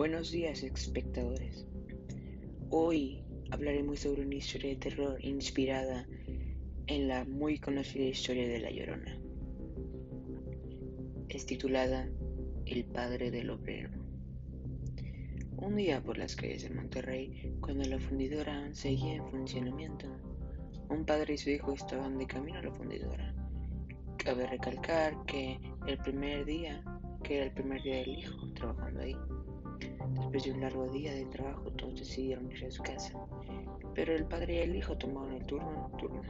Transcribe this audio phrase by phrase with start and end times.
[0.00, 1.66] Buenos días, espectadores.
[2.70, 6.08] Hoy hablaremos sobre una historia de terror inspirada
[6.86, 9.20] en la muy conocida historia de La Llorona.
[11.28, 12.08] Es titulada
[12.64, 13.90] El padre del obrero.
[15.58, 20.06] Un día por las calles de Monterrey, cuando la fundidora seguía en funcionamiento,
[20.88, 23.34] un padre y su hijo estaban de camino a la fundidora.
[24.16, 26.82] Cabe recalcar que el primer día,
[27.22, 29.14] que era el primer día del hijo trabajando ahí,
[30.30, 33.18] Después de un largo día de trabajo, todos decidieron ir a su casa,
[33.96, 36.22] pero el padre y el hijo tomaron el turno nocturno.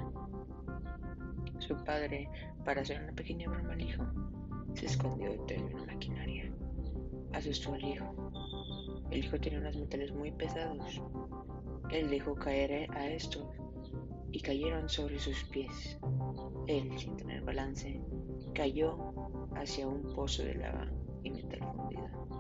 [1.59, 2.27] Su padre,
[2.65, 4.03] para hacer una pequeña broma al hijo,
[4.73, 6.51] se escondió detrás de una maquinaria.
[7.35, 8.33] Asustó al hijo.
[9.11, 11.03] El hijo tenía unos metales muy pesados.
[11.91, 13.45] Él dejó caer a estos
[14.33, 15.99] y cayeron sobre sus pies.
[16.69, 18.01] Él, sin tener balance,
[18.55, 18.97] cayó
[19.57, 20.91] hacia un pozo de lava
[21.23, 22.31] y metal fundido.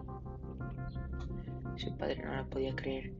[1.80, 3.10] Su padre no la podía creer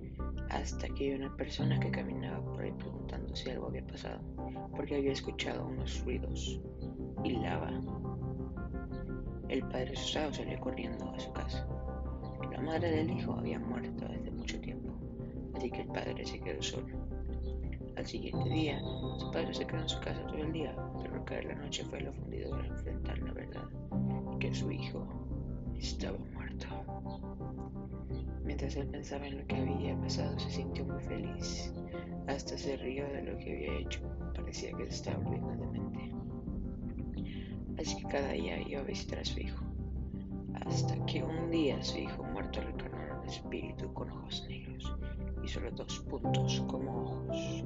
[0.51, 4.21] hasta que vio una persona que caminaba por ahí preguntando si algo había pasado,
[4.77, 6.61] porque había escuchado unos ruidos
[7.25, 7.71] y lava.
[9.49, 11.67] El padre asustado salió corriendo a su casa.
[12.53, 14.91] La madre del hijo había muerto hace mucho tiempo,
[15.55, 16.99] así que el padre se quedó solo.
[17.97, 18.79] Al siguiente día,
[19.17, 21.83] su padre se quedó en su casa todo el día, pero al caer la noche
[21.85, 23.69] fue a la fundidora enfrentar la verdad,
[24.39, 25.09] que su hijo
[25.79, 26.67] estaba muerto.
[28.45, 31.73] Mientras él pensaba en lo que había pasado, se sintió muy feliz.
[32.27, 34.01] Hasta se rió de lo que había hecho.
[34.35, 36.11] Parecía que se estaba volviendo de mente.
[37.79, 39.65] Así que cada día iba a visitar a su hijo.
[40.67, 44.97] Hasta que un día su hijo muerto retornó a un espíritu con ojos negros
[45.43, 47.65] y solo dos puntos como ojos.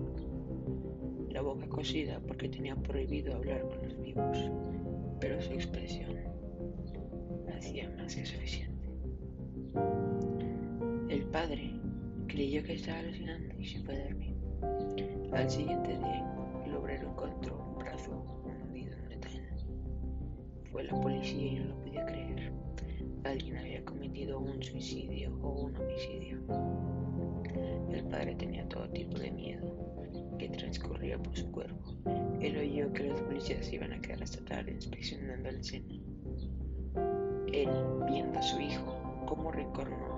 [1.31, 4.51] La boca cosida porque tenía prohibido hablar con los vivos,
[5.21, 6.17] pero su expresión
[7.57, 8.89] hacía más que suficiente.
[11.35, 11.69] Padre
[12.29, 14.37] creyó que estaba alucinando y se fue a dormir.
[15.33, 16.25] Al siguiente día,
[16.65, 19.43] el obrero encontró un brazo hundido en metal.
[20.71, 22.53] Fue la policía y no lo podía creer.
[23.25, 26.39] Alguien había cometido un suicidio o un homicidio.
[27.91, 31.97] El padre tenía todo tipo de miedo que transcurría por su cuerpo.
[32.41, 35.95] Él oyó que los policías iban a quedar hasta tarde inspeccionando la escena.
[37.53, 37.69] Él,
[38.07, 40.15] viendo a su hijo, cómo recorrió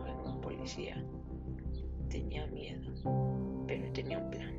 [2.09, 2.93] Tenía miedo,
[3.67, 4.55] pero tenía un plan.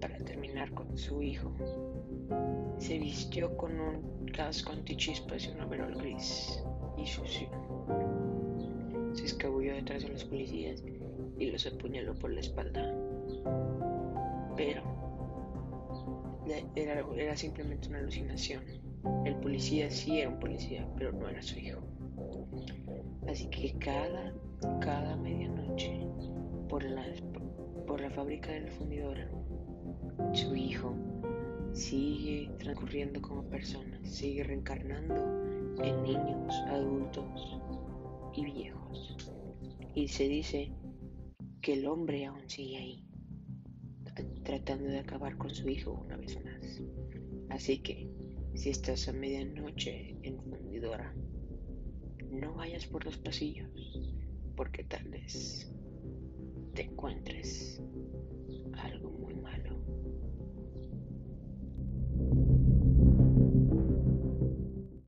[0.00, 1.52] Para terminar con su hijo,
[2.78, 6.62] se vistió con un casco antichispas y un overol gris
[6.98, 7.48] y sucio.
[9.14, 10.82] Se escabulló detrás de los policías
[11.38, 12.94] y los apuñaló por la espalda.
[14.56, 14.82] Pero
[16.74, 18.62] era, era simplemente una alucinación.
[19.24, 21.80] El policía sí era un policía, pero no era su hijo.
[23.32, 24.34] Así que cada,
[24.82, 26.06] cada medianoche,
[26.68, 27.02] por la,
[27.86, 29.26] por la fábrica de la fundidora,
[30.34, 30.94] su hijo
[31.72, 35.14] sigue transcurriendo como persona, sigue reencarnando
[35.82, 37.58] en niños, adultos
[38.34, 39.16] y viejos.
[39.94, 40.70] Y se dice
[41.62, 43.06] que el hombre aún sigue ahí,
[44.44, 46.82] tratando de acabar con su hijo una vez más.
[47.48, 48.10] Así que,
[48.54, 51.14] si estás a medianoche en fundidora,
[52.32, 53.70] no vayas por los pasillos,
[54.56, 55.70] porque tal vez
[56.74, 57.82] te encuentres